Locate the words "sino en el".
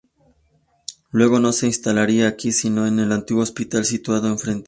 2.51-3.11